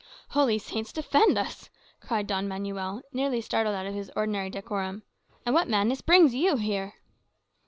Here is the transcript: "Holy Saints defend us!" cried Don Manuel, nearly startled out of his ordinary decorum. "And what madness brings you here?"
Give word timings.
"Holy 0.29 0.57
Saints 0.57 0.91
defend 0.91 1.37
us!" 1.37 1.69
cried 1.99 2.25
Don 2.25 2.47
Manuel, 2.47 3.03
nearly 3.13 3.39
startled 3.39 3.75
out 3.75 3.85
of 3.85 3.93
his 3.93 4.09
ordinary 4.15 4.49
decorum. 4.49 5.03
"And 5.45 5.53
what 5.53 5.67
madness 5.69 6.01
brings 6.01 6.33
you 6.33 6.55
here?" 6.55 6.95